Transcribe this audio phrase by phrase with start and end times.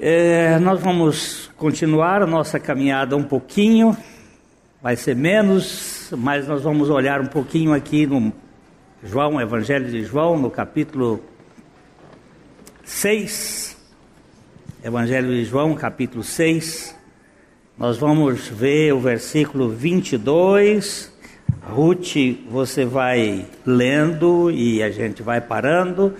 [0.00, 3.96] É, nós vamos continuar a nossa caminhada um pouquinho,
[4.80, 8.32] vai ser menos, mas nós vamos olhar um pouquinho aqui no
[9.02, 11.20] João, Evangelho de João, no capítulo
[12.84, 13.76] 6.
[14.84, 16.94] Evangelho de João, capítulo 6.
[17.76, 21.12] Nós vamos ver o versículo 22.
[21.68, 22.14] Ruth,
[22.48, 26.14] você vai lendo e a gente vai parando.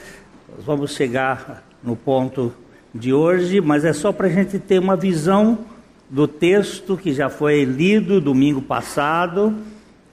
[0.56, 2.52] Nós vamos chegar no ponto
[2.94, 5.58] de hoje, mas é só para a gente ter uma visão
[6.08, 9.54] do texto que já foi lido domingo passado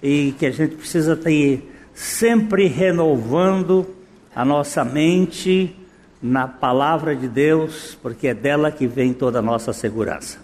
[0.03, 3.87] e que a gente precisa ter sempre renovando
[4.35, 5.73] a nossa mente
[6.21, 10.39] na palavra de Deus, porque é dela que vem toda a nossa segurança.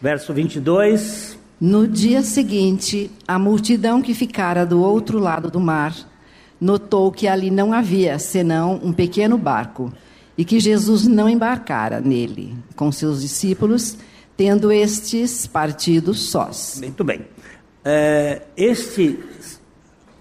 [0.00, 1.38] Verso 22.
[1.60, 5.94] No dia seguinte, a multidão que ficara do outro lado do mar
[6.58, 9.92] notou que ali não havia senão um pequeno barco
[10.40, 13.98] e que Jesus não embarcara nele com seus discípulos,
[14.38, 16.80] tendo estes partido sós.
[16.80, 17.26] Muito bem.
[17.84, 19.18] É, este,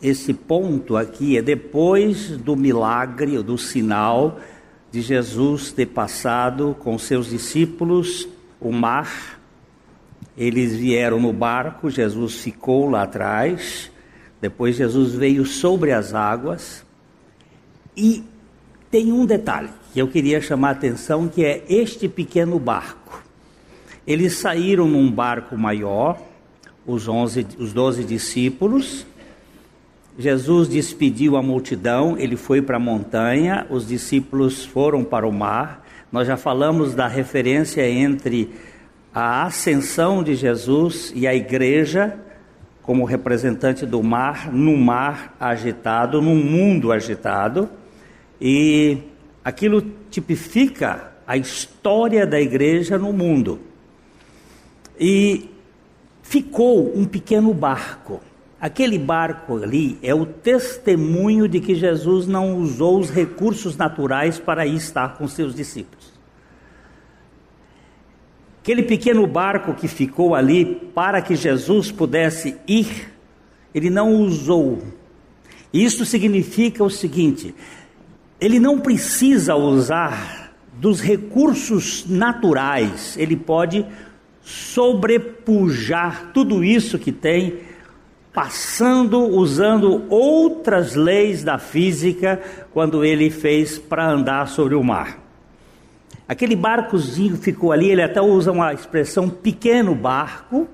[0.02, 4.42] esse ponto aqui é depois do milagre, do sinal
[4.92, 8.28] de Jesus ter passado com seus discípulos
[8.60, 9.40] o mar.
[10.38, 13.90] Eles vieram no barco, Jesus ficou lá atrás.
[14.42, 16.84] Depois Jesus veio sobre as águas.
[17.96, 18.22] E
[18.92, 23.24] tem um detalhe que eu queria chamar a atenção, que é este pequeno barco.
[24.06, 26.18] Eles saíram num barco maior,
[26.86, 29.06] os, onze, os doze discípulos.
[30.18, 35.86] Jesus despediu a multidão, ele foi para a montanha, os discípulos foram para o mar.
[36.12, 38.50] Nós já falamos da referência entre
[39.14, 42.18] a ascensão de Jesus e a igreja
[42.82, 47.70] como representante do mar, no mar agitado, num mundo agitado.
[48.42, 48.98] E
[49.44, 53.60] Aquilo tipifica a história da igreja no mundo.
[55.00, 55.50] E
[56.24, 58.22] ficou um pequeno barco.
[58.60, 64.66] Aquele barco ali é o testemunho de que Jesus não usou os recursos naturais para
[64.66, 66.12] estar com seus discípulos.
[68.62, 73.12] Aquele pequeno barco que ficou ali para que Jesus pudesse ir,
[73.74, 74.84] ele não usou.
[75.74, 77.56] Isso significa o seguinte:
[78.40, 83.86] ele não precisa usar dos recursos naturais, ele pode
[84.42, 87.60] sobrepujar tudo isso que tem,
[88.34, 92.42] passando, usando outras leis da física,
[92.74, 95.20] quando ele fez para andar sobre o mar.
[96.28, 100.68] Aquele barcozinho ficou ali, ele até usa uma expressão pequeno barco,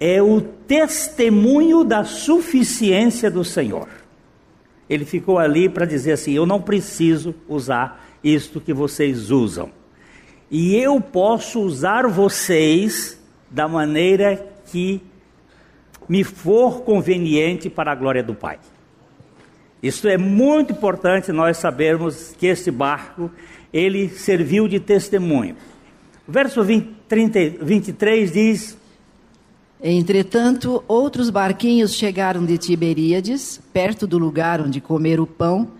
[0.00, 4.01] é o testemunho da suficiência do Senhor.
[4.92, 9.70] Ele ficou ali para dizer assim: eu não preciso usar isto que vocês usam.
[10.50, 13.18] E eu posso usar vocês
[13.50, 15.00] da maneira que
[16.06, 18.58] me for conveniente para a glória do Pai.
[19.82, 23.30] Isso é muito importante nós sabermos que esse barco,
[23.72, 25.56] ele serviu de testemunho.
[26.28, 28.78] O verso 20, 30, 23 diz:
[29.82, 35.72] Entretanto, outros barquinhos chegaram de Tiberíades, perto do lugar onde comer o pão,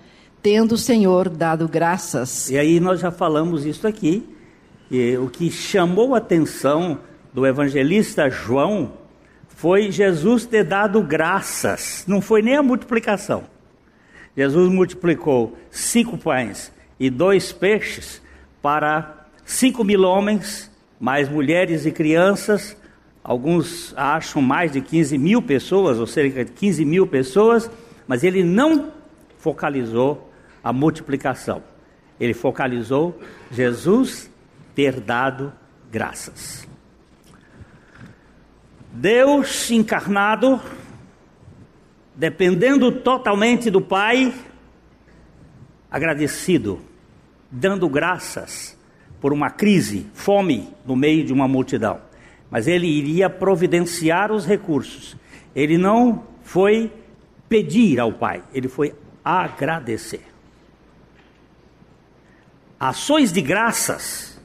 [0.42, 2.50] tendo o Senhor dado graças.
[2.50, 4.28] E aí nós já falamos isso aqui.
[4.90, 6.98] E o que chamou a atenção
[7.32, 8.94] do evangelista João
[9.46, 13.44] foi Jesus ter dado graças, não foi nem a multiplicação.
[14.36, 18.20] Jesus multiplicou cinco pães e dois peixes
[18.60, 22.76] para cinco mil homens, mais mulheres e crianças,
[23.24, 27.70] Alguns acham mais de 15 mil pessoas, ou cerca de 15 mil pessoas,
[28.06, 28.92] mas ele não
[29.38, 31.62] focalizou a multiplicação.
[32.18, 33.18] Ele focalizou
[33.50, 34.30] Jesus
[34.74, 35.52] ter dado
[35.90, 36.66] graças.
[38.92, 40.60] Deus encarnado,
[42.14, 44.34] dependendo totalmente do Pai,
[45.90, 46.80] agradecido,
[47.50, 48.76] dando graças
[49.20, 52.11] por uma crise, fome no meio de uma multidão
[52.52, 55.16] mas ele iria providenciar os recursos.
[55.56, 56.92] Ele não foi
[57.48, 58.94] pedir ao Pai, ele foi
[59.24, 60.20] agradecer.
[62.78, 64.38] Ações de graças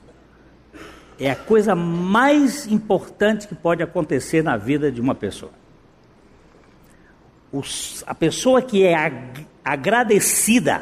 [1.19, 5.51] é a coisa mais importante que pode acontecer na vida de uma pessoa.
[7.51, 10.81] Os, a pessoa que é ag, agradecida,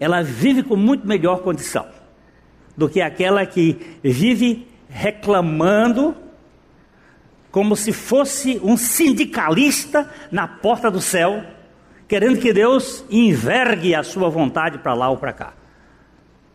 [0.00, 1.86] ela vive com muito melhor condição
[2.76, 6.14] do que aquela que vive reclamando,
[7.50, 11.42] como se fosse um sindicalista na porta do céu,
[12.06, 15.54] querendo que Deus envergue a sua vontade para lá ou para cá.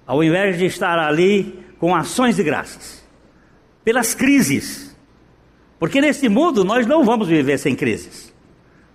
[0.05, 3.05] ao invés de estar ali com ações de graças,
[3.83, 4.95] pelas crises.
[5.77, 8.33] Porque nesse mundo nós não vamos viver sem crises.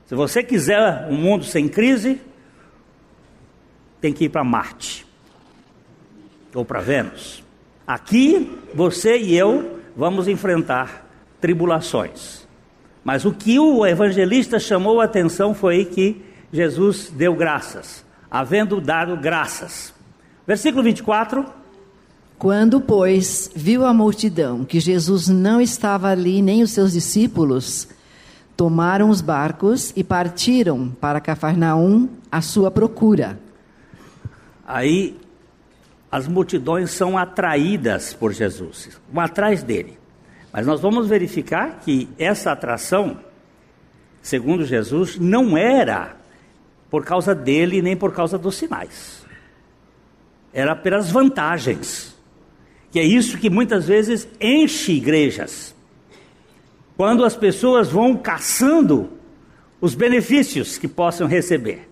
[0.06, 2.18] Se você quiser um mundo sem crise,
[4.00, 5.06] tem que ir para Marte
[6.54, 7.44] ou para Vênus.
[7.92, 11.06] Aqui, você e eu vamos enfrentar
[11.38, 12.48] tribulações.
[13.04, 19.14] Mas o que o evangelista chamou a atenção foi que Jesus deu graças, havendo dado
[19.18, 19.92] graças.
[20.46, 21.44] Versículo 24.
[22.38, 27.86] Quando, pois, viu a multidão que Jesus não estava ali, nem os seus discípulos,
[28.56, 33.38] tomaram os barcos e partiram para Cafarnaum à sua procura.
[34.66, 35.20] Aí
[36.12, 39.98] as multidões são atraídas por Jesus, vão atrás dele.
[40.52, 43.18] Mas nós vamos verificar que essa atração,
[44.20, 46.14] segundo Jesus, não era
[46.90, 49.24] por causa dele nem por causa dos sinais.
[50.52, 52.14] Era pelas vantagens.
[52.90, 55.74] Que é isso que muitas vezes enche igrejas.
[56.94, 59.10] Quando as pessoas vão caçando
[59.80, 61.88] os benefícios que possam receber.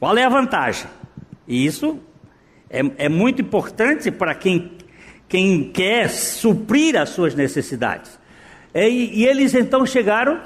[0.00, 0.90] Qual é a vantagem?
[1.46, 2.00] E isso
[2.68, 4.72] é, é muito importante para quem,
[5.28, 8.18] quem quer suprir as suas necessidades.
[8.74, 10.40] E, e eles então chegaram.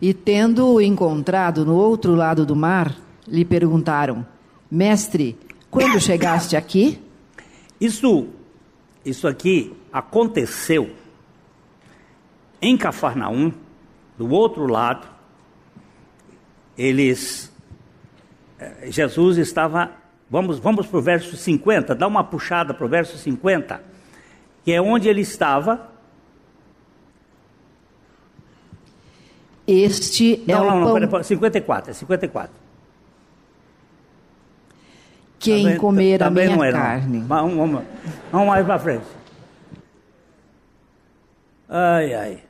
[0.00, 2.94] E tendo-o encontrado no outro lado do mar,
[3.26, 4.26] lhe perguntaram:
[4.70, 5.38] Mestre,
[5.70, 7.00] quando chegaste aqui?
[7.80, 8.28] Isso,
[9.04, 10.90] isso aqui aconteceu
[12.60, 13.52] em Cafarnaum,
[14.18, 15.06] do outro lado.
[16.76, 17.52] Eles,
[18.58, 19.92] eh, Jesus estava
[20.28, 23.80] Vamos, vamos para o verso 50, dá uma puxada para o verso 50,
[24.64, 25.88] que é onde ele estava.
[29.66, 31.10] Este é não, o não, não, pão...
[31.10, 32.56] pera, 54, é 54.
[35.38, 36.78] Quem Também- comer a minha não é, não.
[36.78, 37.18] carne.
[37.20, 37.84] Vamos, vamos,
[38.32, 39.06] vamos mais para frente.
[41.68, 42.42] Ai, ai.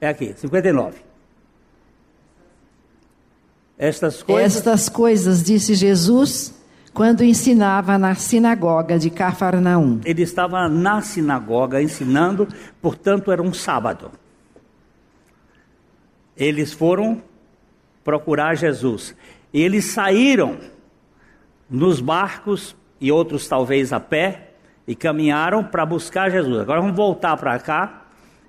[0.00, 0.98] É aqui, 59.
[3.76, 4.56] Estas coisas.
[4.56, 6.59] Estas coisas disse Jesus
[6.92, 10.00] quando ensinava na sinagoga de Cafarnaum.
[10.04, 12.48] Ele estava na sinagoga ensinando,
[12.80, 14.10] portanto era um sábado.
[16.36, 17.22] Eles foram
[18.02, 19.14] procurar Jesus.
[19.52, 20.58] E eles saíram
[21.68, 24.54] nos barcos e outros talvez a pé
[24.86, 26.60] e caminharam para buscar Jesus.
[26.60, 28.02] Agora vamos voltar para cá,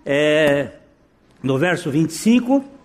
[0.05, 0.71] é,
[1.43, 2.80] no verso 25.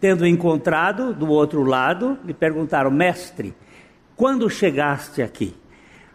[0.00, 3.54] Tendo encontrado do outro lado, lhe perguntaram: Mestre,
[4.14, 5.54] quando chegaste aqui?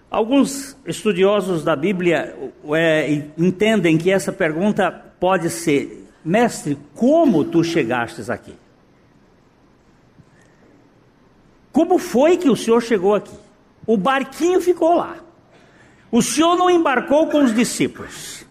[0.10, 2.36] Alguns estudiosos da Bíblia
[2.76, 8.56] é, entendem que essa pergunta pode ser: Mestre, como tu chegastes aqui?
[11.72, 13.36] Como foi que o senhor chegou aqui?
[13.88, 15.16] O barquinho ficou lá.
[16.12, 18.46] O senhor não embarcou com os discípulos.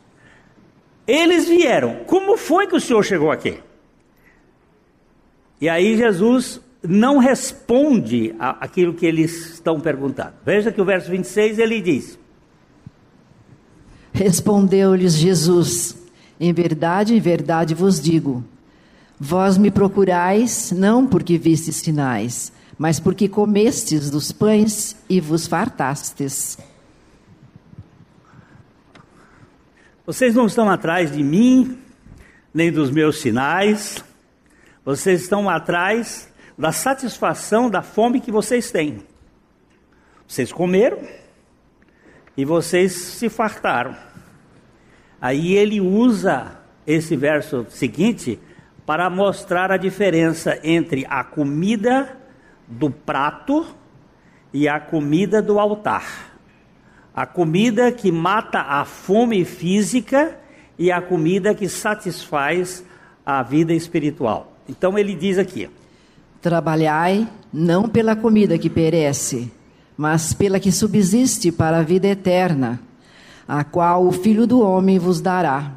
[1.07, 2.05] Eles vieram.
[2.07, 3.61] Como foi que o senhor chegou aqui?
[5.61, 10.33] E aí Jesus não responde aquilo que eles estão perguntando.
[10.45, 12.19] Veja que o verso 26 ele diz:
[14.13, 15.97] Respondeu-lhes Jesus:
[16.39, 18.43] Em verdade, em verdade vos digo:
[19.19, 26.57] Vós me procurais não porque vistes sinais, mas porque comestes dos pães e vos fartastes.
[30.07, 31.79] Vocês não estão atrás de mim,
[32.53, 34.03] nem dos meus sinais,
[34.85, 39.03] vocês estão atrás da satisfação da fome que vocês têm.
[40.27, 40.99] Vocês comeram
[42.37, 43.95] e vocês se fartaram.
[45.21, 48.39] Aí ele usa esse verso seguinte
[48.87, 52.17] para mostrar a diferença entre a comida
[52.67, 53.67] do prato
[54.53, 56.39] e a comida do altar.
[57.15, 60.39] A comida que mata a fome física
[60.79, 62.85] e a comida que satisfaz
[63.27, 64.51] a vida espiritual.
[64.71, 65.69] Então ele diz aqui:
[66.41, 69.53] Trabalhai não pela comida que perece,
[69.97, 72.81] mas pela que subsiste para a vida eterna,
[73.49, 75.73] a qual o Filho do Homem vos dará,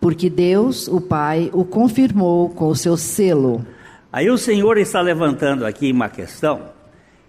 [0.00, 3.64] porque Deus, o Pai, o confirmou com o seu selo.
[4.10, 6.62] Aí o Senhor está levantando aqui uma questão.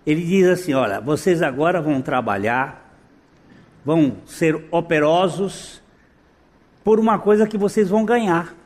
[0.07, 2.95] Ele diz assim: olha, vocês agora vão trabalhar,
[3.83, 5.81] vão ser operosos
[6.85, 8.60] por uma coisa que vocês vão ganhar.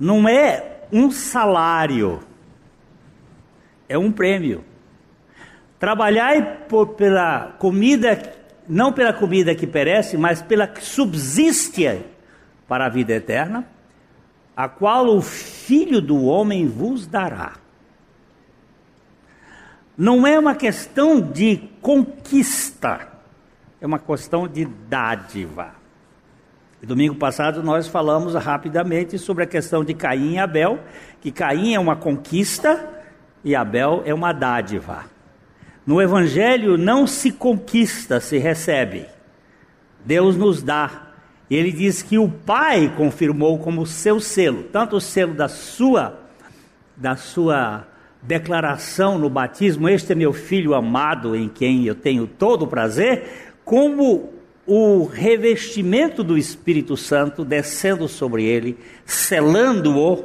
[0.00, 2.20] Não é um salário,
[3.86, 4.64] é um prêmio.
[5.78, 8.18] Trabalhai por, pela comida,
[8.66, 12.00] não pela comida que perece, mas pela que subsiste
[12.66, 13.66] para a vida eterna,
[14.56, 17.54] a qual o Filho do Homem vos dará.
[19.98, 23.06] não é uma questão de conquista,
[23.78, 25.79] é uma questão de dádiva.
[26.82, 30.80] Domingo passado nós falamos rapidamente sobre a questão de Caim e Abel,
[31.20, 32.88] que Caim é uma conquista
[33.44, 35.04] e Abel é uma dádiva.
[35.86, 39.04] No Evangelho não se conquista, se recebe.
[40.04, 41.08] Deus nos dá.
[41.50, 46.18] Ele diz que o Pai confirmou como seu selo, tanto o selo da sua
[46.96, 47.86] da sua
[48.22, 53.54] declaração no batismo, este é meu filho amado em quem eu tenho todo o prazer,
[53.64, 60.24] como o revestimento do Espírito Santo descendo sobre ele, selando-o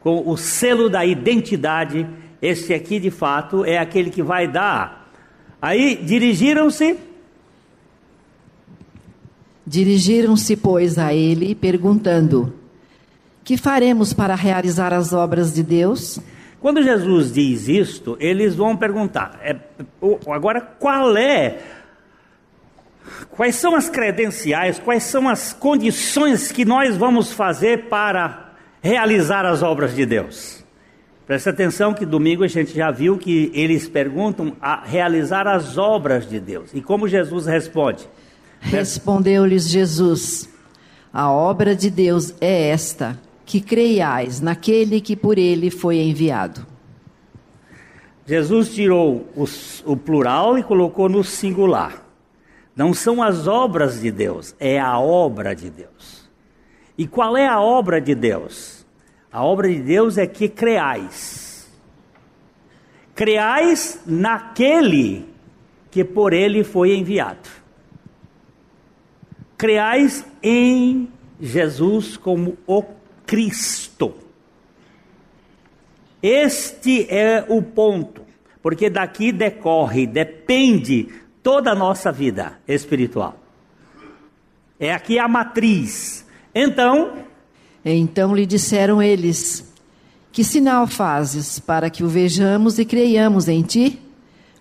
[0.00, 2.06] com o selo da identidade.
[2.40, 5.12] Este aqui, de fato, é aquele que vai dar.
[5.60, 6.98] Aí dirigiram-se.
[9.66, 12.52] Dirigiram-se, pois, a ele, perguntando:
[13.44, 16.18] Que faremos para realizar as obras de Deus?
[16.62, 19.56] Quando Jesus diz isto, eles vão perguntar: é,
[20.28, 21.58] agora qual é
[23.30, 29.62] Quais são as credenciais, quais são as condições que nós vamos fazer para realizar as
[29.62, 30.62] obras de Deus?
[31.26, 36.28] Preste atenção que domingo a gente já viu que eles perguntam a realizar as obras
[36.28, 36.70] de Deus.
[36.74, 38.08] E como Jesus responde?
[38.60, 40.48] Respondeu-lhes Jesus:
[41.12, 46.66] A obra de Deus é esta, que creiais naquele que por ele foi enviado.
[48.26, 49.26] Jesus tirou
[49.84, 52.01] o plural e colocou no singular.
[52.74, 56.30] Não são as obras de Deus, é a obra de Deus.
[56.96, 58.86] E qual é a obra de Deus?
[59.30, 61.70] A obra de Deus é que creais.
[63.14, 65.26] Creais naquele
[65.90, 67.48] que por ele foi enviado.
[69.56, 71.08] Creais em
[71.40, 72.82] Jesus como o
[73.26, 74.14] Cristo.
[76.22, 78.22] Este é o ponto,
[78.62, 81.08] porque daqui decorre, depende
[81.42, 83.36] toda a nossa vida espiritual.
[84.78, 86.26] É aqui a matriz.
[86.54, 87.12] Então.
[87.84, 89.72] Então lhe disseram eles:
[90.30, 94.00] Que sinal fazes para que o vejamos e creiamos em ti?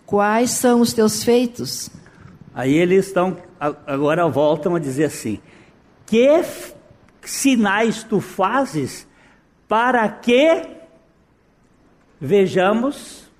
[0.05, 1.89] Quais são os teus feitos?
[2.53, 5.39] Aí eles estão, agora voltam a dizer assim:
[6.05, 6.43] Que
[7.21, 9.07] sinais tu fazes
[9.67, 10.67] para que
[12.19, 13.31] vejamos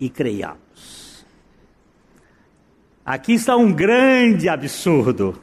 [0.00, 0.69] e creiamos?
[3.10, 5.42] Aqui está um grande absurdo.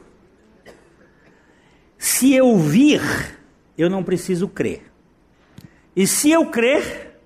[1.98, 3.02] Se eu vir,
[3.76, 4.90] eu não preciso crer.
[5.94, 7.20] E se eu crer,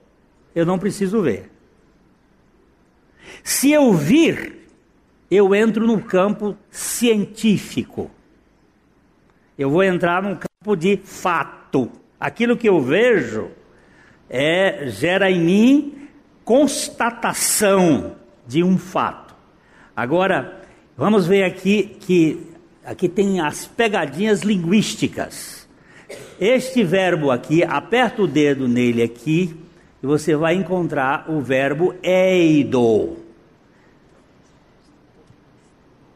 [0.53, 1.49] eu não preciso ver.
[3.45, 4.69] Se eu vir,
[5.31, 8.11] eu entro no campo científico.
[9.57, 11.89] Eu vou entrar num campo de fato.
[12.19, 13.49] Aquilo que eu vejo
[14.29, 16.09] é gera em mim
[16.45, 19.32] constatação de um fato.
[19.95, 20.63] Agora,
[20.97, 22.47] vamos ver aqui que
[22.85, 25.69] aqui tem as pegadinhas linguísticas.
[26.41, 29.55] Este verbo aqui, aperta o dedo nele aqui
[30.03, 33.17] e você vai encontrar o verbo eido.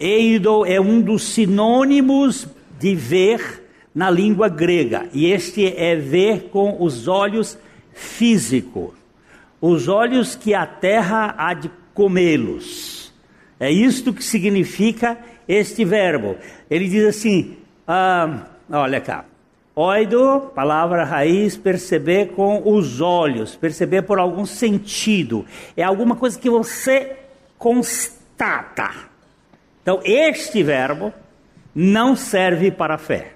[0.00, 3.64] Eido é um dos sinônimos de ver
[3.94, 7.56] na língua grega, e este é ver com os olhos
[7.94, 8.90] físicos,
[9.58, 12.95] os olhos que a terra há de comê-los.
[13.58, 16.36] É isto que significa este verbo.
[16.70, 19.24] Ele diz assim: ah, olha cá.
[19.74, 25.44] Oido, palavra raiz, perceber com os olhos, perceber por algum sentido.
[25.76, 27.16] É alguma coisa que você
[27.58, 28.90] constata.
[29.82, 31.12] Então, este verbo
[31.74, 33.34] não serve para a fé.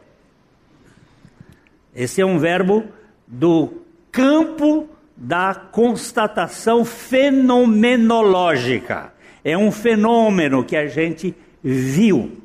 [1.95, 2.85] Esse é um verbo
[3.27, 9.10] do campo da constatação fenomenológica
[9.45, 12.41] é um fenômeno que a gente viu.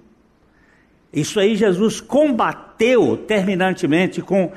[1.12, 4.52] Isso aí Jesus combateu terminantemente com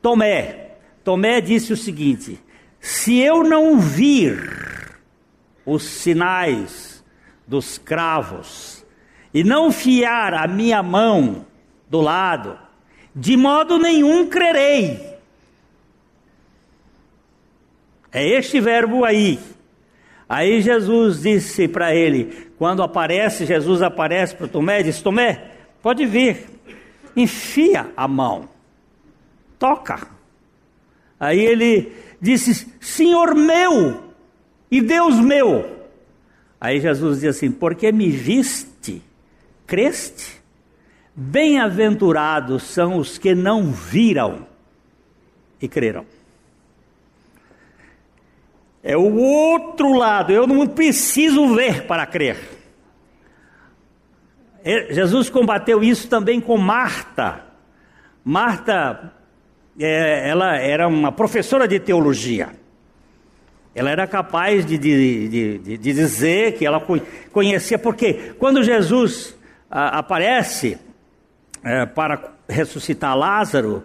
[0.00, 0.76] Tomé.
[1.02, 2.38] Tomé disse o seguinte:
[2.80, 4.38] se eu não vir
[5.66, 7.04] os sinais
[7.46, 8.84] dos cravos
[9.32, 11.46] e não fiar a minha mão
[11.88, 12.58] do lado,
[13.14, 15.14] de modo nenhum crerei.
[18.12, 19.40] É este verbo aí
[20.28, 25.50] Aí Jesus disse para ele, quando aparece, Jesus aparece para Tomé, diz: Tomé,
[25.82, 26.46] pode vir,
[27.14, 28.48] enfia a mão,
[29.58, 30.08] toca.
[31.20, 34.02] Aí ele disse: Senhor meu
[34.70, 35.86] e Deus meu.
[36.60, 39.02] Aí Jesus diz assim: Porque me viste,
[39.66, 40.42] creste?
[41.16, 44.46] Bem-aventurados são os que não viram
[45.60, 46.04] e creram.
[48.86, 50.30] É o outro lado.
[50.30, 52.36] Eu não preciso ver para crer.
[54.90, 57.46] Jesus combateu isso também com Marta.
[58.22, 59.12] Marta,
[59.80, 62.50] é, ela era uma professora de teologia.
[63.74, 66.80] Ela era capaz de, de, de, de dizer que ela
[67.32, 69.36] conhecia, porque quando Jesus
[69.70, 70.78] a, aparece
[71.62, 73.82] é, para ressuscitar Lázaro,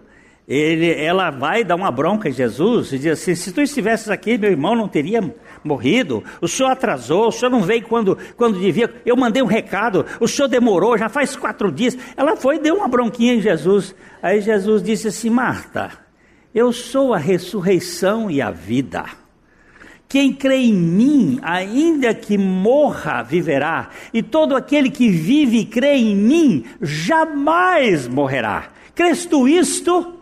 [0.50, 4.36] ele, ela vai dar uma bronca em Jesus e diz assim: se tu estivesses aqui,
[4.36, 5.22] meu irmão não teria
[5.64, 6.24] morrido.
[6.42, 8.92] O senhor atrasou, o senhor não veio quando, quando devia.
[9.06, 11.96] Eu mandei um recado, o senhor demorou, já faz quatro dias.
[12.18, 13.94] Ela foi e deu uma bronquinha em Jesus.
[14.24, 15.92] Aí Jesus disse assim: Marta,
[16.54, 19.06] eu sou a ressurreição e a vida.
[20.08, 23.90] Quem crê em mim, ainda que morra, viverá.
[24.12, 28.70] E todo aquele que vive e crê em mim, jamais morrerá.
[28.96, 30.19] Crês tu isto?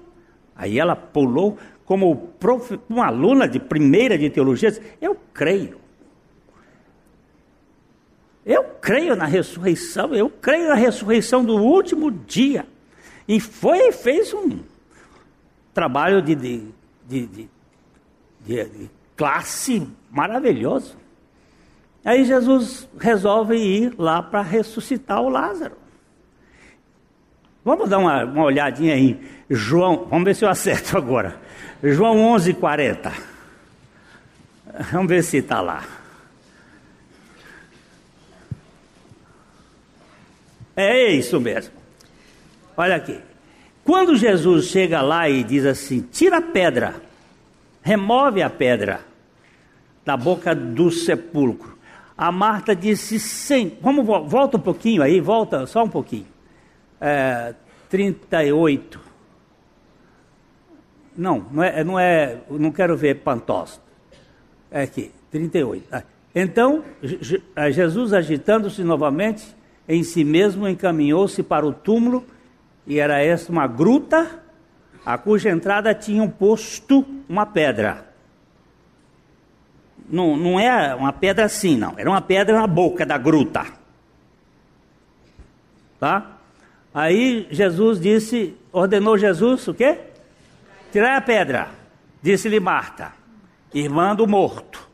[0.57, 2.79] Aí ela pulou como prof...
[2.89, 4.71] uma aluna de primeira de teologia.
[4.71, 5.79] Disse, Eu creio.
[8.45, 12.65] Eu creio na ressurreição, eu creio na ressurreição do último dia.
[13.27, 14.59] E foi e fez um
[15.73, 16.63] trabalho de, de,
[17.05, 17.49] de, de,
[18.45, 20.95] de classe maravilhoso.
[22.05, 25.75] Aí Jesus resolve ir lá para ressuscitar o Lázaro.
[27.67, 29.19] Vamos dar uma, uma olhadinha aí.
[29.49, 31.35] João, vamos ver se eu acerto agora.
[31.83, 33.11] João 11, 40.
[34.93, 35.83] Vamos ver se está lá.
[40.77, 41.73] É isso mesmo.
[42.77, 43.19] Olha aqui.
[43.83, 46.95] Quando Jesus chega lá e diz assim: tira a pedra,
[47.81, 49.01] remove a pedra
[50.05, 51.77] da boca do sepulcro.
[52.17, 53.77] A Marta disse: sim.
[53.81, 56.36] Vamos, volta um pouquinho aí, volta só um pouquinho.
[56.99, 57.53] É,
[57.89, 58.99] 38.
[61.15, 63.81] Não, não é, não é, não quero ver Pantós.
[64.69, 65.87] É aqui, 38.
[65.91, 66.03] Ah,
[66.35, 66.83] então,
[67.71, 69.55] Jesus agitando-se novamente
[69.87, 72.25] em si mesmo, encaminhou-se para o túmulo,
[72.85, 74.43] e era esta uma gruta
[75.07, 78.05] a cuja entrada tinham posto uma pedra.
[80.09, 81.93] Não, não é uma pedra assim, não.
[81.97, 83.65] Era uma pedra na boca da gruta.
[85.97, 86.36] Tá?
[86.93, 89.99] Aí Jesus disse, ordenou Jesus o quê?
[90.91, 91.69] Tirar a pedra.
[92.21, 93.13] Disse-lhe Marta,
[93.73, 94.87] irmã do morto.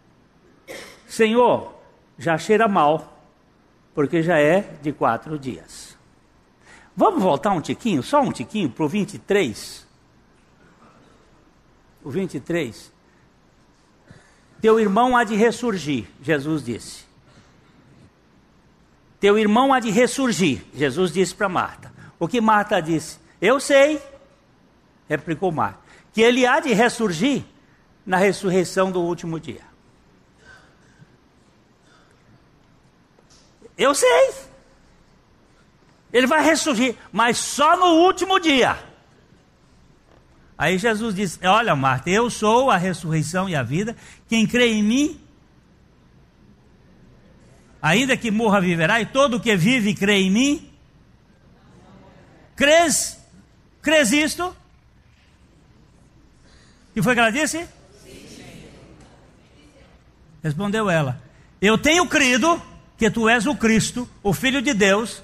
[1.07, 1.73] Senhor,
[2.17, 3.21] já cheira mal,
[3.93, 5.97] porque já é de quatro dias.
[6.95, 9.83] Vamos voltar um tiquinho, só um tiquinho, para o 23
[12.03, 12.91] o 23.
[14.61, 17.05] Teu irmão há de ressurgir, Jesus disse.
[19.23, 21.93] Teu irmão há de ressurgir, Jesus disse para Marta.
[22.19, 23.17] O que Marta disse?
[23.39, 24.01] Eu sei,
[25.07, 25.79] replicou Marta,
[26.11, 27.45] que ele há de ressurgir
[28.05, 29.61] na ressurreição do último dia.
[33.77, 34.33] Eu sei.
[36.11, 38.77] Ele vai ressurgir, mas só no último dia.
[40.57, 43.95] Aí Jesus disse: Olha, Marta, eu sou a ressurreição e a vida.
[44.27, 45.22] Quem crê em mim,
[47.83, 49.01] ainda que morra, viverá.
[49.01, 50.71] E todo que vive crê em mim,
[52.55, 53.19] crês?
[53.81, 54.55] Crês isto?
[56.95, 57.67] E foi que ela disse?
[60.41, 61.21] Respondeu ela:
[61.61, 62.61] Eu tenho crido
[62.97, 65.21] que tu és o Cristo, o Filho de Deus,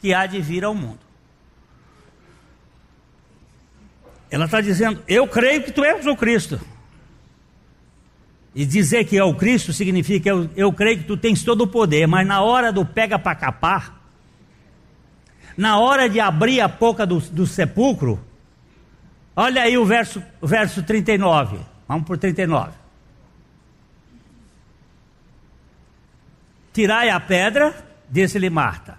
[0.00, 1.00] que há de vir ao mundo.
[4.30, 6.60] Ela está dizendo: Eu creio que tu és o Cristo.
[8.56, 11.68] E dizer que é o Cristo significa eu, eu creio que tu tens todo o
[11.68, 14.00] poder, mas na hora do pega para capar,
[15.54, 18.18] na hora de abrir a boca do, do sepulcro,
[19.36, 21.58] olha aí o verso, verso 39.
[21.86, 22.72] Vamos por 39.
[26.72, 27.74] Tirai a pedra,
[28.08, 28.98] disse-lhe Marta,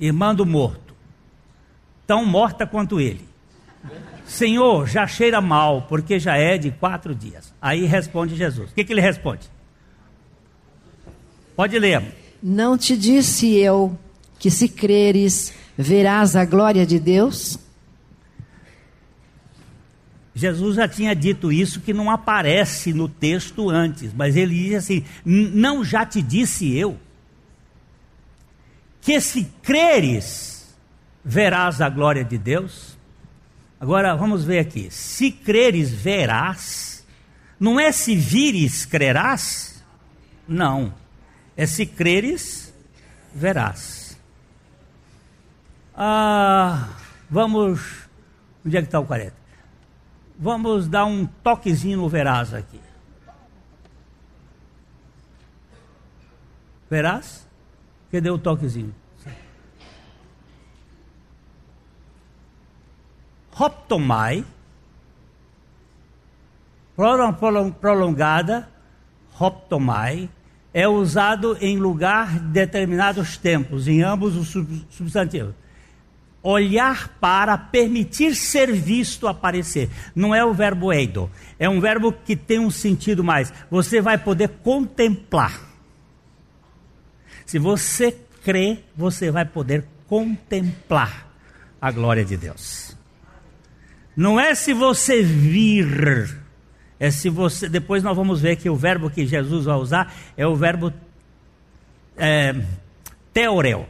[0.00, 0.96] irmã do morto,
[2.08, 3.28] tão morta quanto ele.
[4.30, 7.52] Senhor, já cheira mal, porque já é de quatro dias.
[7.60, 8.70] Aí responde Jesus.
[8.70, 9.50] O que, que ele responde?
[11.56, 12.14] Pode ler.
[12.40, 13.98] Não te disse eu
[14.38, 17.58] que se creres, verás a glória de Deus?
[20.32, 25.04] Jesus já tinha dito isso que não aparece no texto antes, mas ele diz assim:
[25.24, 26.96] Não já te disse eu
[29.00, 30.72] que se creres,
[31.24, 32.99] verás a glória de Deus?
[33.80, 34.90] Agora vamos ver aqui.
[34.90, 37.06] Se creres, verás.
[37.58, 39.82] Não é se vires, crerás?
[40.46, 40.92] Não.
[41.56, 42.74] É se creres,
[43.34, 44.18] verás.
[45.94, 46.90] Ah,
[47.30, 47.80] vamos.
[48.64, 49.34] Onde é que está o 40?
[50.38, 52.80] Vamos dar um toquezinho no verás aqui.
[56.90, 57.46] Verás?
[58.10, 58.94] Cadê o toquezinho?
[63.60, 64.42] Hoptomai,
[67.78, 68.66] prolongada,
[69.38, 70.30] hoptomai,
[70.72, 74.48] é usado em lugar de determinados tempos, em ambos os
[74.88, 75.52] substantivos.
[76.42, 79.90] Olhar para, permitir ser visto aparecer.
[80.14, 81.30] Não é o verbo eido.
[81.58, 83.52] É um verbo que tem um sentido mais.
[83.70, 85.60] Você vai poder contemplar.
[87.44, 91.28] Se você crê, você vai poder contemplar
[91.78, 92.89] a glória de Deus.
[94.16, 96.36] Não é se você vir,
[96.98, 97.68] é se você.
[97.68, 100.92] Depois nós vamos ver que o verbo que Jesus vai usar é o verbo
[102.16, 102.54] é,
[103.32, 103.86] teoreu,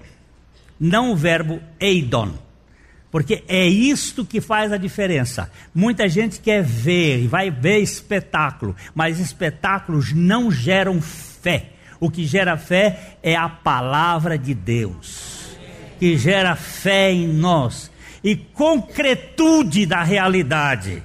[0.78, 2.32] não o verbo eidon.
[3.10, 5.50] Porque é isto que faz a diferença.
[5.74, 11.70] Muita gente quer ver e vai ver espetáculo, mas espetáculos não geram fé.
[11.98, 15.56] O que gera fé é a palavra de Deus,
[15.98, 17.90] que gera fé em nós
[18.22, 21.02] e concretude da realidade.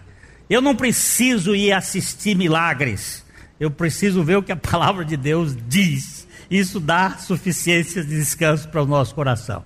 [0.50, 3.26] Eu não preciso ir assistir milagres,
[3.60, 6.28] eu preciso ver o que a palavra de Deus diz.
[6.50, 9.66] Isso dá suficiência de descanso para o nosso coração.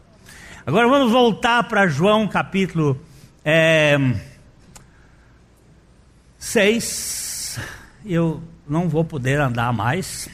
[0.65, 2.99] Agora vamos voltar para João capítulo
[3.43, 3.97] é,
[6.37, 7.59] 6.
[8.05, 10.29] Eu não vou poder andar mais,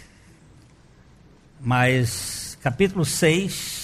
[1.59, 3.74] mas capítulo 6,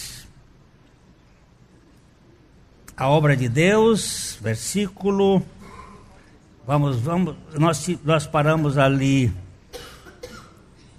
[3.01, 5.41] a obra de Deus, versículo.
[6.67, 9.33] Vamos, vamos, nós, nós paramos ali.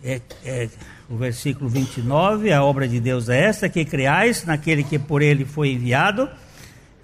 [0.02, 0.68] É, é,
[1.08, 5.44] o versículo 29, a obra de Deus é esta, que criais naquele que por ele
[5.44, 6.28] foi enviado.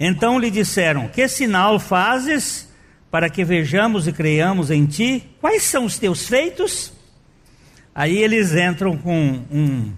[0.00, 2.68] Então lhe disseram: Que sinal fazes
[3.08, 5.30] para que vejamos e creiamos em ti?
[5.40, 6.92] Quais são os teus feitos?
[7.94, 9.92] Aí eles entram com um,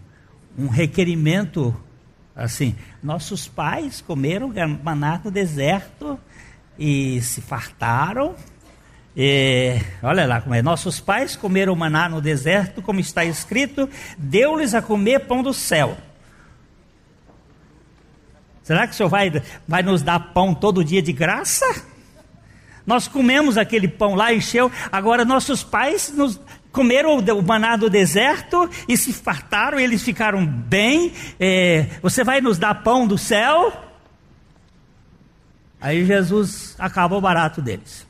[0.59, 1.75] um requerimento
[2.41, 6.19] assim: Nossos pais comeram maná no deserto
[6.79, 8.35] e se fartaram
[9.17, 10.63] é, olha lá como é.
[10.63, 15.97] Nossos pais comeram maná no deserto, como está escrito, deu-lhes a comer pão do céu.
[18.63, 21.67] Será que o Senhor vai, vai nos dar pão todo dia de graça?
[22.87, 24.71] Nós comemos aquele pão lá, encheu.
[24.93, 26.41] Agora nossos pais nos
[26.73, 31.13] comeram o maná do deserto e se fartaram, eles ficaram bem.
[31.39, 33.73] É, você vai nos dar pão do céu?
[35.81, 38.07] Aí Jesus acaba o barato deles.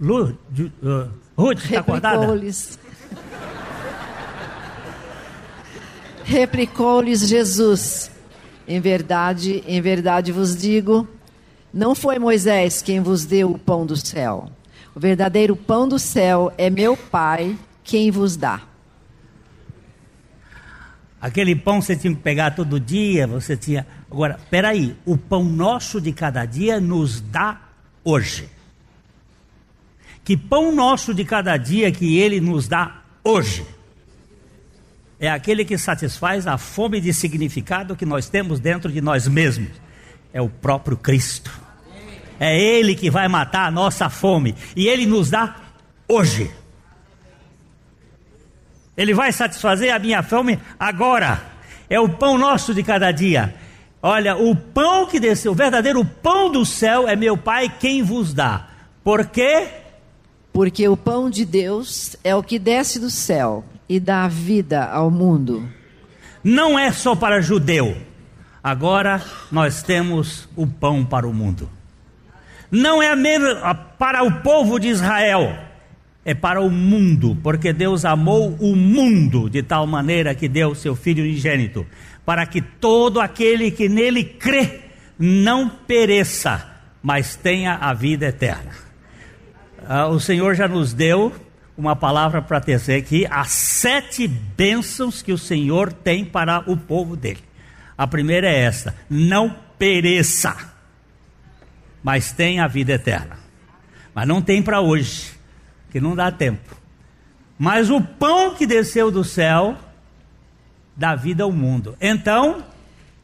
[0.00, 0.38] Lu,
[0.82, 2.26] uh, Ruth, está acordada?
[6.24, 8.10] Replicou-lhes Jesus:
[8.66, 11.08] Em verdade, em verdade vos digo,
[11.72, 14.50] não foi Moisés quem vos deu o pão do céu.
[14.94, 18.62] O verdadeiro pão do céu é meu Pai quem vos dá.
[21.20, 23.86] Aquele pão você tinha que pegar todo dia, você tinha.
[24.10, 27.60] Agora, peraí, o pão nosso de cada dia nos dá
[28.04, 28.48] hoje
[30.28, 33.64] que pão nosso de cada dia que Ele nos dá hoje
[35.18, 39.70] é aquele que satisfaz a fome de significado que nós temos dentro de nós mesmos.
[40.38, 41.50] É o próprio Cristo.
[42.38, 44.54] É Ele que vai matar a nossa fome.
[44.76, 45.56] E Ele nos dá
[46.06, 46.48] hoje.
[48.96, 51.42] Ele vai satisfazer a minha fome agora.
[51.90, 53.52] É o pão nosso de cada dia.
[54.00, 58.32] Olha, o pão que desceu, o verdadeiro pão do céu é meu Pai quem vos
[58.32, 58.68] dá.
[59.02, 59.66] Por quê?
[60.52, 65.10] Porque o pão de Deus é o que desce do céu e dá vida ao
[65.10, 65.68] mundo.
[66.44, 68.06] Não é só para judeu.
[68.62, 71.68] Agora nós temos o pão para o mundo.
[72.70, 73.14] Não é
[73.98, 75.56] para o povo de Israel,
[76.24, 80.94] é para o mundo, porque Deus amou o mundo de tal maneira que deu seu
[80.94, 81.86] Filho unigênito,
[82.26, 84.80] para que todo aquele que nele crê
[85.18, 86.66] não pereça,
[87.02, 88.88] mas tenha a vida eterna
[89.88, 91.32] ah, o Senhor já nos deu
[91.76, 97.16] uma palavra para tecer aqui, as sete bênçãos que o Senhor tem para o povo
[97.16, 97.38] dele.
[97.98, 100.56] A primeira é esta: não pereça,
[102.00, 103.36] mas tenha a vida eterna.
[104.14, 105.32] Mas não tem para hoje,
[105.90, 106.76] que não dá tempo.
[107.58, 109.76] Mas o pão que desceu do céu
[110.96, 111.96] dá vida ao mundo.
[112.00, 112.64] Então.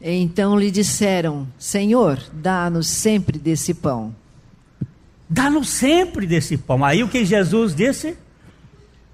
[0.00, 4.14] Então lhe disseram: Senhor, dá-nos sempre desse pão.
[5.30, 6.84] Dá-nos sempre desse pão.
[6.84, 8.16] Aí o que Jesus disse?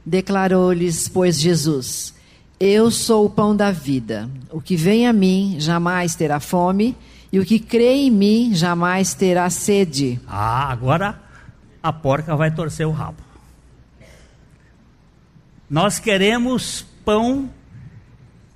[0.05, 2.15] Declarou-lhes, pois, Jesus:
[2.63, 4.29] Eu sou o pão da vida.
[4.51, 6.95] O que vem a mim jamais terá fome,
[7.33, 10.21] e o que crê em mim jamais terá sede.
[10.29, 11.19] Ah, agora
[11.83, 13.17] a porca vai torcer o rabo.
[15.71, 17.49] Nós queremos pão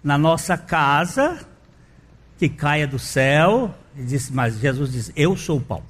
[0.02, 1.42] na nossa casa
[2.38, 3.74] que caia do céu.
[4.32, 5.82] Mas Jesus diz: Eu sou o pão.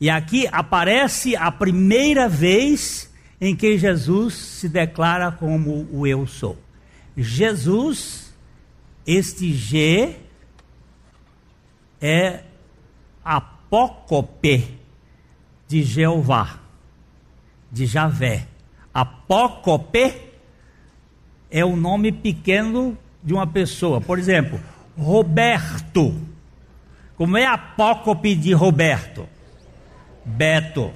[0.00, 6.58] E aqui aparece a primeira vez em que Jesus se declara como o eu sou.
[7.16, 8.34] Jesus,
[9.06, 10.16] este G
[12.00, 12.42] é
[13.24, 14.78] apócope
[15.66, 16.60] de Jeová,
[17.70, 18.46] de Javé.
[18.92, 20.14] Apócope
[21.50, 24.00] é o nome pequeno de uma pessoa.
[24.00, 24.60] Por exemplo,
[24.96, 26.14] Roberto.
[27.16, 29.28] Como é apócope de Roberto?
[30.24, 30.92] Beto.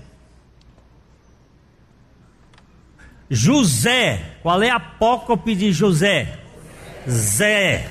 [3.31, 6.39] José, qual é a apócope de José?
[7.09, 7.89] Zé.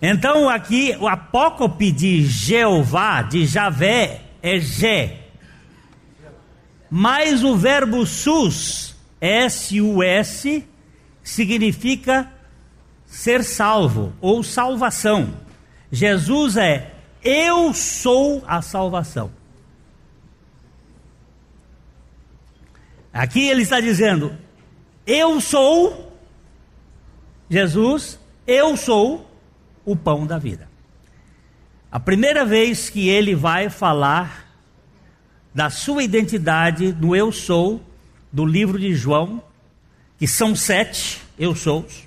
[0.00, 5.18] Então aqui o apócope de Jeová, de Javé, é Jé.
[6.90, 10.64] Mas o verbo sus, S-U-S,
[11.22, 12.30] significa
[13.06, 15.34] ser salvo ou salvação.
[15.90, 19.37] Jesus é eu sou a salvação.
[23.12, 24.36] Aqui ele está dizendo:
[25.06, 26.08] Eu sou
[27.50, 29.30] Jesus, eu sou
[29.84, 30.68] o pão da vida.
[31.90, 34.46] A primeira vez que ele vai falar
[35.54, 37.82] da sua identidade no Eu Sou,
[38.30, 39.42] do livro de João,
[40.18, 42.06] que são sete Eu Sous,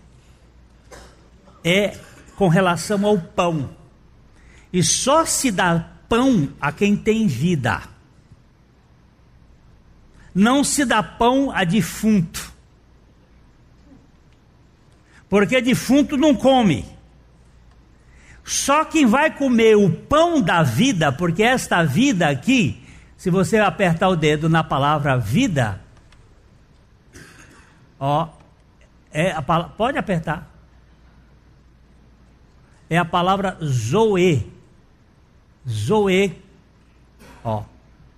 [1.63, 1.97] é
[2.35, 3.75] com relação ao pão.
[4.71, 7.81] E só se dá pão a quem tem vida.
[10.33, 12.51] Não se dá pão a defunto.
[15.29, 16.85] Porque defunto não come.
[18.43, 22.83] Só quem vai comer o pão da vida, porque esta vida aqui,
[23.15, 25.79] se você apertar o dedo na palavra vida,
[27.99, 28.27] ó,
[29.11, 30.49] é a, pode apertar.
[32.89, 34.51] É a palavra zoe.
[35.65, 36.41] Zoe.
[37.43, 37.63] Ó.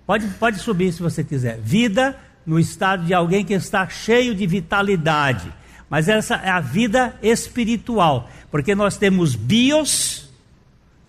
[0.06, 1.58] Pode, pode subir se você quiser.
[1.58, 5.52] Vida no estado de alguém que está cheio de vitalidade.
[5.88, 8.30] Mas essa é a vida espiritual.
[8.50, 10.28] Porque nós temos bios,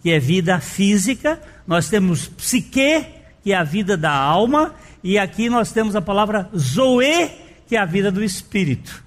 [0.01, 3.05] que é vida física, nós temos psique,
[3.43, 7.29] que é a vida da alma, e aqui nós temos a palavra zoe,
[7.67, 9.03] que é a vida do espírito.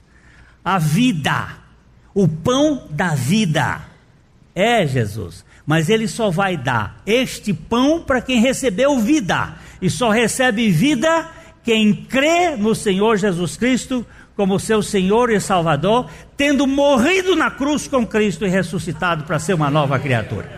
[0.64, 1.48] A vida,
[2.14, 3.80] o pão da vida
[4.54, 5.44] é Jesus.
[5.68, 9.54] Mas ele só vai dar este pão para quem recebeu vida.
[9.82, 11.28] E só recebe vida
[11.62, 17.86] quem crê no Senhor Jesus Cristo como seu Senhor e Salvador, tendo morrido na cruz
[17.86, 20.48] com Cristo e ressuscitado para ser uma nova criatura.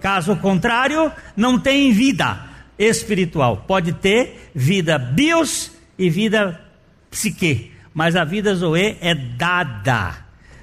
[0.00, 2.44] Caso contrário, não tem vida
[2.76, 3.58] espiritual.
[3.64, 6.60] Pode ter vida bios e vida
[7.08, 10.16] psique, mas a vida zoe é dada.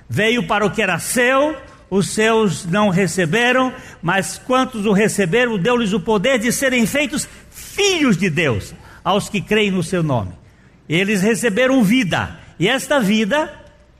[0.09, 1.55] Veio para o que era seu,
[1.95, 8.17] os seus não receberam, mas quantos o receberam, deu-lhes o poder de serem feitos filhos
[8.17, 10.33] de Deus, aos que creem no seu nome.
[10.89, 13.49] Eles receberam vida, e esta vida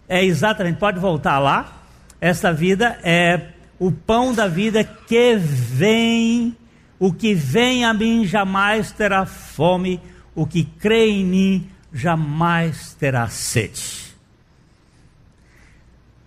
[0.10, 1.84] é exatamente, pode voltar lá,
[2.20, 3.40] esta vida é
[3.80, 6.56] o pão da vida que vem,
[7.00, 10.02] o que vem a mim jamais terá fome,
[10.36, 14.05] o que crê em mim jamais terá sede.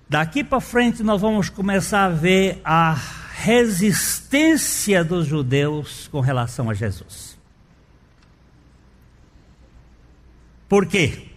[0.08, 2.94] Daqui para frente nós vamos começar a ver a
[3.34, 7.38] resistência dos judeus com relação a Jesus.
[10.68, 11.28] Por quê?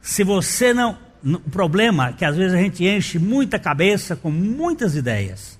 [0.00, 4.30] Se você não o problema é que às vezes a gente enche muita cabeça com
[4.30, 5.58] muitas ideias.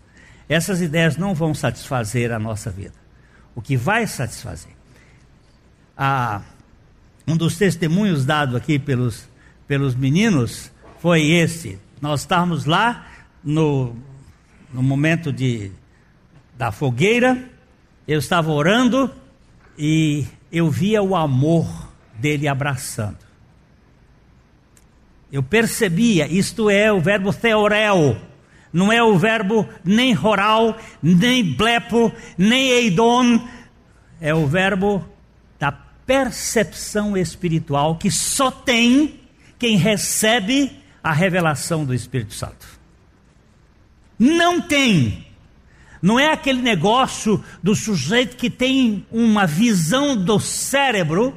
[0.49, 2.95] Essas ideias não vão satisfazer a nossa vida.
[3.55, 4.73] O que vai satisfazer?
[5.97, 6.43] Ah,
[7.27, 9.29] um dos testemunhos dado aqui pelos,
[9.67, 11.79] pelos meninos foi esse.
[12.01, 13.07] Nós estávamos lá
[13.43, 13.97] no,
[14.73, 15.73] no momento de,
[16.57, 17.51] da fogueira,
[18.07, 19.11] eu estava orando
[19.77, 23.19] e eu via o amor dele abraçando.
[25.31, 28.17] Eu percebia, isto é o verbo theorel,
[28.73, 33.47] não é o verbo nem roral, nem blepo, nem eidon,
[34.21, 35.05] é o verbo
[35.59, 39.21] da percepção espiritual que só tem
[39.59, 42.67] quem recebe a revelação do Espírito Santo.
[44.19, 45.27] Não tem.
[46.01, 51.37] Não é aquele negócio do sujeito que tem uma visão do cérebro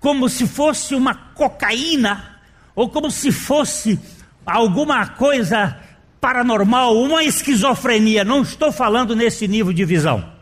[0.00, 2.40] como se fosse uma cocaína
[2.74, 3.98] ou como se fosse
[4.46, 5.76] alguma coisa
[6.20, 8.24] paranormal, uma esquizofrenia.
[8.24, 10.32] Não estou falando nesse nível de visão.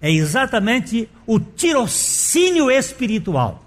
[0.00, 3.61] É exatamente o tirocínio espiritual.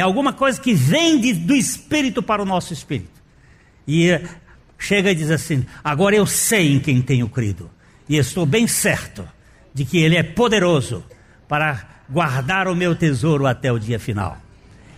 [0.00, 3.20] É alguma coisa que vem de, do espírito para o nosso espírito.
[3.86, 4.22] E eh,
[4.78, 7.70] chega e diz assim: agora eu sei em quem tenho crido.
[8.08, 9.28] E estou bem certo
[9.74, 11.04] de que Ele é poderoso
[11.46, 14.38] para guardar o meu tesouro até o dia final.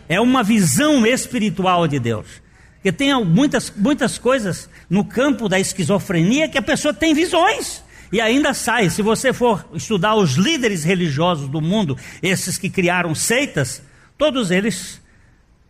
[0.08, 2.26] É uma visão espiritual de Deus.
[2.74, 8.20] Porque tem muitas, muitas coisas no campo da esquizofrenia que a pessoa tem visões e
[8.20, 8.88] ainda sai.
[8.88, 13.82] Se você for estudar os líderes religiosos do mundo, esses que criaram seitas,
[14.22, 15.02] todos eles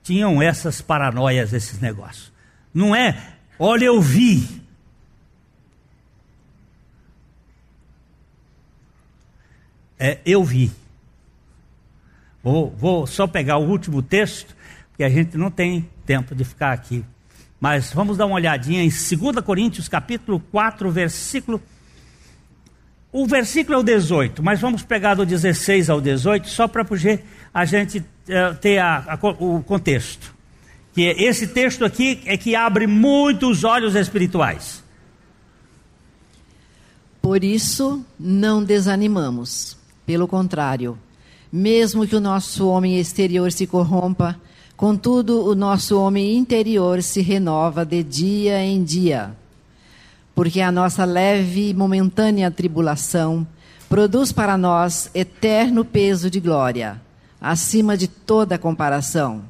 [0.02, 2.30] tinham essas paranoias, esses negócios.
[2.74, 3.16] Não é,
[3.58, 4.46] olha, eu vi.
[9.98, 10.70] É, eu vi.
[12.42, 14.54] Vou, vou só pegar o último texto,
[14.90, 17.02] porque a gente não tem tempo de ficar aqui.
[17.58, 21.58] Mas vamos dar uma olhadinha em 2 Coríntios, capítulo 4, versículo.
[23.10, 26.84] O versículo é o 18, mas vamos pegar do 16 ao 18, só para
[27.52, 30.34] a gente uh, ter a, a, o contexto.
[30.94, 34.82] Que esse texto aqui é que abre muitos olhos espirituais.
[37.20, 39.76] Por isso, não desanimamos.
[40.04, 40.98] Pelo contrário,
[41.50, 44.36] mesmo que o nosso homem exterior se corrompa,
[44.76, 49.36] contudo o nosso homem interior se renova de dia em dia.
[50.34, 53.46] Porque a nossa leve e momentânea tribulação
[53.88, 57.00] produz para nós eterno peso de glória,
[57.42, 59.42] acima de toda comparação.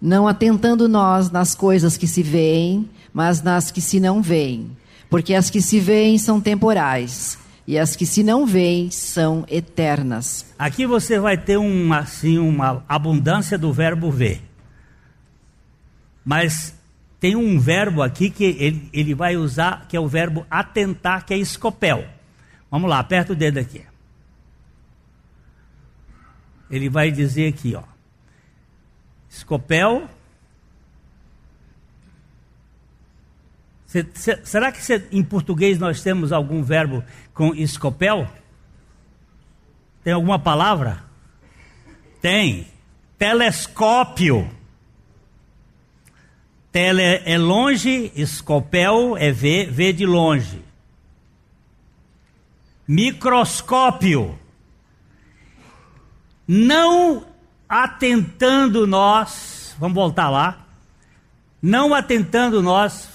[0.00, 4.74] Não atentando nós nas coisas que se veem, mas nas que se não veem,
[5.10, 10.46] porque as que se veem são temporais e as que se não veem são eternas.
[10.58, 14.42] Aqui você vai ter uma, assim, uma abundância do verbo ver.
[16.24, 16.74] Mas
[17.20, 21.34] tem um verbo aqui que ele, ele vai usar, que é o verbo atentar, que
[21.34, 22.04] é escopel.
[22.70, 23.82] Vamos lá, aperta o dedo aqui.
[26.70, 27.82] Ele vai dizer aqui, ó.
[29.28, 30.08] Escopel
[33.90, 37.02] Cê, cê, será que cê, em português nós temos algum verbo
[37.34, 38.30] com escopel?
[40.04, 41.02] Tem alguma palavra?
[42.22, 42.68] Tem.
[43.18, 44.48] Telescópio.
[46.70, 50.62] Tele é longe, escopel é ver, ver de longe.
[52.86, 54.38] Microscópio.
[56.52, 57.26] Não
[57.68, 60.66] atentando nós, vamos voltar lá,
[61.62, 63.08] não atentando nós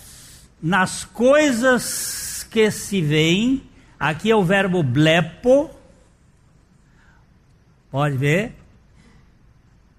[0.64, 3.62] nas coisas que se veem,
[4.00, 5.70] aqui é o verbo blepo,
[7.92, 8.56] pode ver,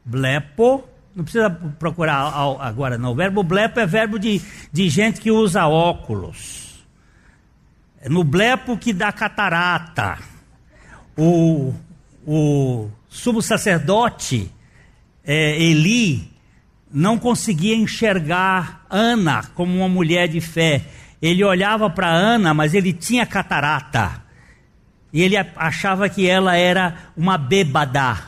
[0.02, 4.40] blepo, não precisa procurar agora não, o verbo blepo é verbo de,
[4.72, 6.82] de gente que usa óculos,
[8.00, 10.20] é no blepo que dá catarata,
[11.18, 11.74] o,
[12.26, 14.50] o sumo sacerdote
[15.24, 16.30] é, Eli,
[16.92, 20.84] não conseguia enxergar Ana como uma mulher de fé.
[21.20, 24.22] Ele olhava para Ana, mas ele tinha catarata.
[25.12, 28.18] E ele achava que ela era uma bêbada.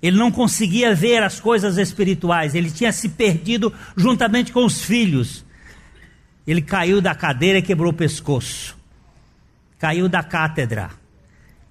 [0.00, 2.54] Ele não conseguia ver as coisas espirituais.
[2.54, 5.44] Ele tinha se perdido juntamente com os filhos.
[6.46, 8.76] Ele caiu da cadeira e quebrou o pescoço.
[9.78, 11.03] Caiu da cátedra.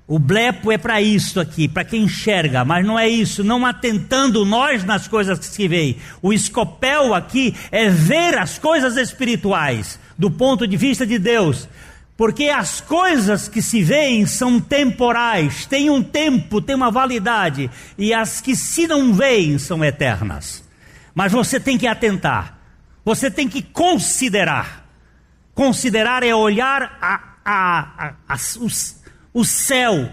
[0.06, 4.46] O blepo é para isso aqui, para quem enxerga, mas não é isso, não atentando
[4.46, 5.98] nós nas coisas que se veem.
[6.22, 11.70] O escopel aqui é ver as coisas espirituais do ponto de vista de Deus.
[12.18, 18.14] Porque as coisas que se veem são temporais, têm um tempo, têm uma validade, e
[18.14, 20.64] as que se não veem são eternas.
[21.16, 22.58] Mas você tem que atentar,
[23.06, 24.86] você tem que considerar.
[25.56, 29.03] Considerar é olhar a, a, a, a os,
[29.34, 30.10] o céu,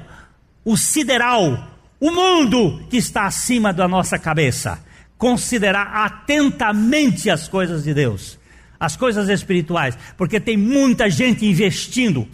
[0.64, 1.68] o sideral,
[2.00, 4.82] o mundo que está acima da nossa cabeça.
[5.18, 8.38] Considerar atentamente as coisas de Deus,
[8.78, 12.26] as coisas espirituais, porque tem muita gente investindo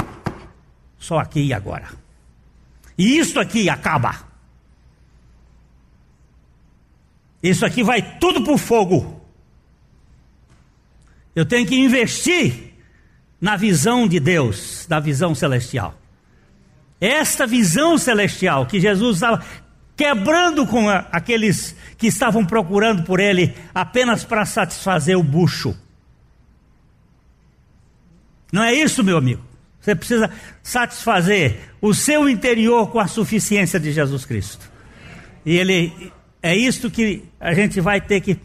[0.98, 1.88] só aqui e agora.
[2.96, 4.24] E isso aqui acaba.
[7.42, 9.20] Isso aqui vai tudo para o fogo.
[11.34, 12.72] Eu tenho que investir
[13.40, 15.94] na visão de Deus, da visão celestial.
[17.00, 19.44] Esta visão celestial que Jesus estava
[19.96, 25.76] quebrando com a, aqueles que estavam procurando por ele apenas para satisfazer o bucho.
[28.52, 29.42] Não é isso, meu amigo?
[29.80, 30.30] Você precisa
[30.62, 34.70] satisfazer o seu interior com a suficiência de Jesus Cristo.
[35.44, 38.38] E ele é isto que a gente vai ter que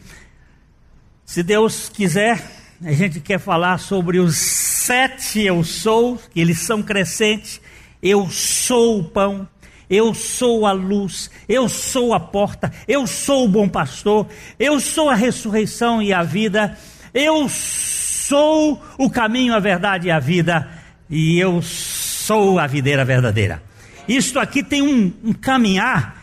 [1.24, 2.44] se Deus quiser,
[2.84, 7.58] a gente quer falar sobre os sete eu sou, que eles são crescentes
[8.02, 9.48] eu sou o pão,
[9.88, 14.26] Eu sou a luz, eu sou a porta, eu sou o bom pastor,
[14.58, 16.78] eu sou a ressurreição e a vida,
[17.12, 20.66] eu sou o caminho, a verdade e a vida,
[21.10, 23.62] e eu sou a videira verdadeira.
[24.08, 26.16] Isto aqui tem um, um caminhar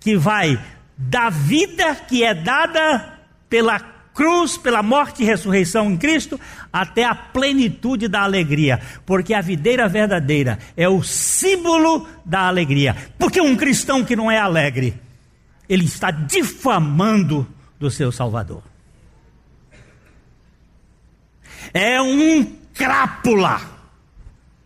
[0.00, 0.58] que vai
[0.96, 3.18] da vida que é dada
[3.50, 6.40] pela cruz, pela morte e ressurreição em Cristo,
[6.72, 12.96] até a plenitude da alegria, porque a videira verdadeira é o símbolo da alegria.
[13.16, 15.00] Porque um cristão que não é alegre,
[15.68, 17.46] ele está difamando
[17.78, 18.64] do seu Salvador.
[21.72, 22.44] É um
[22.74, 23.60] crápula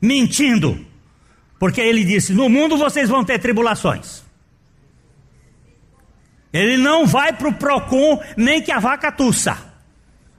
[0.01, 0.83] mentindo,
[1.59, 4.22] porque ele disse: No mundo vocês vão ter tribulações.
[6.53, 9.57] Ele não vai para o PROCON nem que a vaca tussa.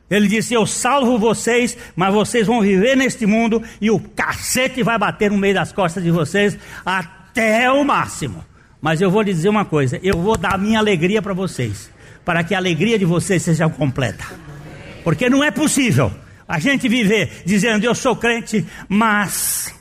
[0.10, 4.98] Ele disse: Eu salvo vocês, mas vocês vão viver neste mundo e o cacete vai
[4.98, 8.46] bater no meio das costas de vocês até o máximo.
[8.80, 11.90] Mas eu vou lhe dizer uma coisa: eu vou dar a minha alegria para vocês,
[12.24, 14.26] para que a alegria de vocês seja completa.
[15.04, 16.12] Porque não é possível
[16.48, 19.74] a gente viver dizendo eu sou crente, mas.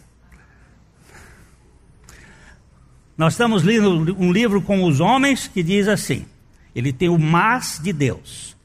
[3.22, 6.26] Nós estamos lendo um livro com os homens que diz assim:
[6.74, 8.56] ele tem o mas de Deus.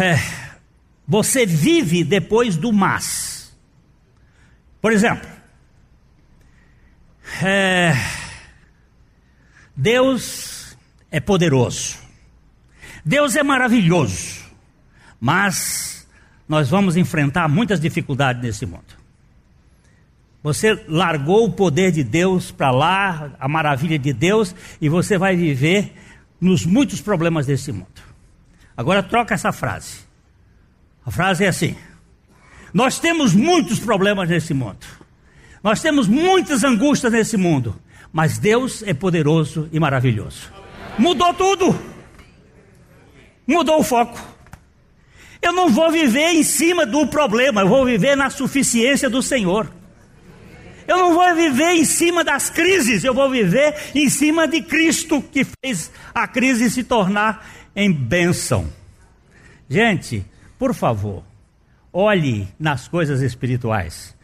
[0.00, 0.14] É,
[1.06, 3.54] você vive depois do mas.
[4.80, 5.28] Por exemplo,
[7.42, 7.92] é,
[9.76, 10.74] Deus
[11.10, 11.98] é poderoso,
[13.04, 14.42] Deus é maravilhoso,
[15.20, 16.08] mas
[16.48, 19.01] nós vamos enfrentar muitas dificuldades nesse mundo.
[20.42, 25.36] Você largou o poder de Deus para lá, a maravilha de Deus, e você vai
[25.36, 25.92] viver
[26.40, 28.02] nos muitos problemas desse mundo.
[28.76, 29.98] Agora troca essa frase.
[31.06, 31.76] A frase é assim:
[32.74, 34.84] Nós temos muitos problemas nesse mundo.
[35.62, 37.80] Nós temos muitas angústias nesse mundo,
[38.12, 40.52] mas Deus é poderoso e maravilhoso.
[40.98, 41.78] Mudou tudo.
[43.46, 44.18] Mudou o foco.
[45.40, 49.70] Eu não vou viver em cima do problema, eu vou viver na suficiência do Senhor.
[50.86, 55.22] Eu não vou viver em cima das crises, eu vou viver em cima de Cristo
[55.22, 58.70] que fez a crise se tornar em bênção.
[59.68, 60.24] Gente,
[60.58, 61.22] por favor,
[61.92, 64.14] olhe nas coisas espirituais,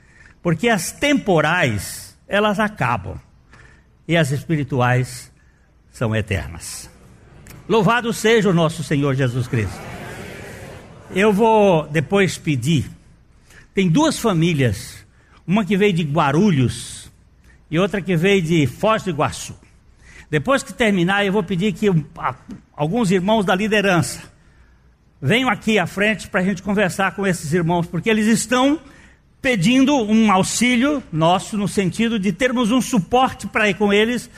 [0.42, 3.20] porque as temporais, elas acabam,
[4.06, 5.30] e as espirituais
[5.90, 6.90] são eternas.
[7.68, 9.78] Louvado seja o nosso Senhor Jesus Cristo.
[11.14, 12.90] Eu vou depois pedir,
[13.74, 15.06] tem duas famílias,
[15.49, 17.11] uma que veio de Guarulhos
[17.70, 19.57] e outra que veio de Foz do Iguaçu.
[20.30, 21.86] Depois que terminar, eu vou pedir que
[22.76, 24.22] alguns irmãos da liderança
[25.22, 28.78] venham aqui à frente para a gente conversar com esses irmãos, porque eles estão
[29.40, 34.28] pedindo um auxílio nosso, no sentido de termos um suporte para ir com eles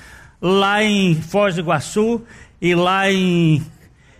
[0.40, 2.22] lá em Foz do Iguaçu
[2.62, 3.60] e lá em.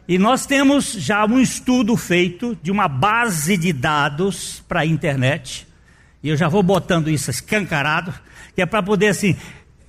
[0.08, 5.69] E nós temos já um estudo feito de uma base de dados para a internet,
[6.22, 8.12] e eu já vou botando isso escancarado,
[8.54, 9.36] que é para poder assim,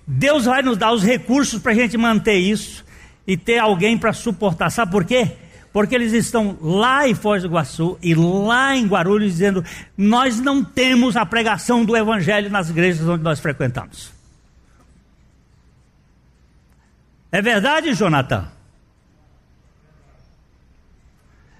[0.07, 2.85] Deus vai nos dar os recursos para a gente manter isso
[3.27, 4.69] e ter alguém para suportar.
[4.69, 5.31] Sabe por quê?
[5.73, 9.63] Porque eles estão lá em Foz do Iguaçu e lá em Guarulhos dizendo:
[9.97, 14.11] nós não temos a pregação do Evangelho nas igrejas onde nós frequentamos.
[17.31, 18.51] É verdade, Jonathan?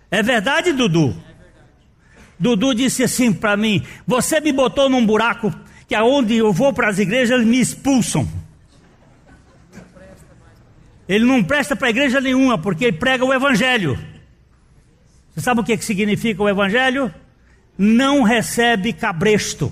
[0.10, 1.16] É verdade, Dudu?
[2.42, 5.54] Dudu disse assim para mim: Você me botou num buraco
[5.88, 8.28] que aonde eu vou para as igrejas eles me expulsam.
[11.08, 14.00] Ele não presta para igreja nenhuma, porque ele prega o Evangelho.
[15.30, 17.14] Você sabe o que, que significa o Evangelho?
[17.78, 19.72] Não recebe cabresto.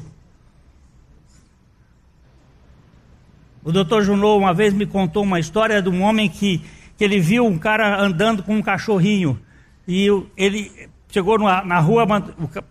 [3.63, 6.61] O doutor Junot uma vez me contou uma história de um homem que,
[6.97, 9.39] que ele viu um cara andando com um cachorrinho.
[9.88, 10.07] E
[10.38, 12.05] ele chegou na, na rua,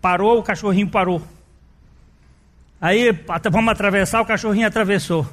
[0.01, 1.21] parou, o cachorrinho parou.
[2.81, 3.11] Aí
[3.51, 5.27] vamos atravessar, o cachorrinho atravessou.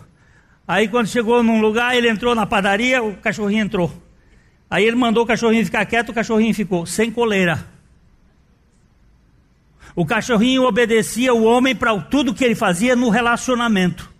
[0.66, 3.92] Aí quando chegou num lugar, ele entrou na padaria, o cachorrinho entrou.
[4.68, 7.64] Aí ele mandou o cachorrinho ficar quieto, o cachorrinho ficou sem coleira.
[9.94, 14.12] O cachorrinho obedecia o homem para tudo que ele fazia no relacionamento.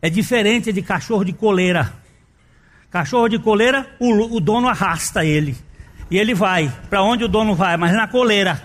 [0.00, 1.92] É diferente de cachorro de coleira.
[2.90, 5.56] Cachorro de coleira, o, o dono arrasta ele.
[6.12, 6.72] E ele vai.
[6.88, 7.76] Para onde o dono vai?
[7.76, 8.62] Mas na coleira.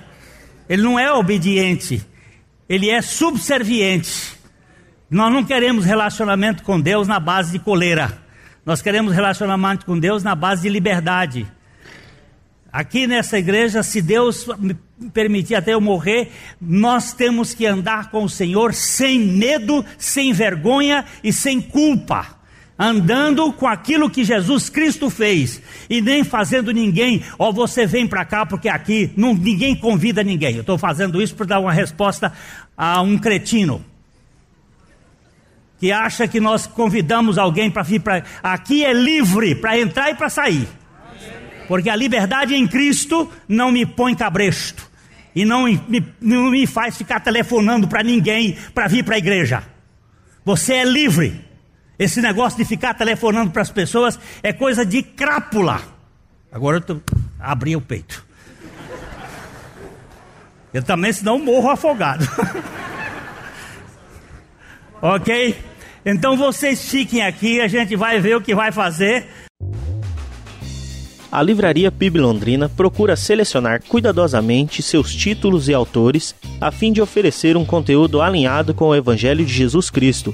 [0.70, 2.06] Ele não é obediente
[2.68, 4.38] ele é subserviente.
[5.10, 8.22] Nós não queremos relacionamento com Deus na base de coleira.
[8.66, 11.48] Nós queremos relacionamento com Deus na base de liberdade.
[12.72, 14.45] Aqui nessa igreja, se Deus
[15.14, 21.06] permitir até eu morrer, nós temos que andar com o Senhor sem medo, sem vergonha
[21.24, 22.37] e sem culpa
[22.78, 28.08] andando com aquilo que Jesus Cristo fez e nem fazendo ninguém, ó, oh, você vem
[28.08, 30.56] para cá porque aqui não, ninguém convida ninguém.
[30.56, 32.32] Eu estou fazendo isso para dar uma resposta
[32.78, 33.84] a um cretino
[35.80, 40.16] que acha que nós convidamos alguém para vir para aqui é livre para entrar e
[40.16, 40.68] para sair.
[41.68, 44.90] Porque a liberdade em Cristo não me põe cabresto
[45.36, 49.64] e não me, não me faz ficar telefonando para ninguém para vir para a igreja.
[50.44, 51.47] Você é livre.
[52.00, 55.82] Esse negócio de ficar telefonando para as pessoas é coisa de crápula.
[56.52, 56.98] Agora eu tô,
[57.39, 58.26] abri o peito.
[60.74, 62.28] Eu também, senão morro afogado.
[65.02, 65.58] ok?
[66.06, 69.28] Então vocês fiquem aqui, a gente vai ver o que vai fazer.
[71.32, 77.58] A livraria PIB Londrina procura selecionar cuidadosamente seus títulos e autores a fim de oferecer
[77.58, 80.34] um conteúdo alinhado com o Evangelho de Jesus Cristo.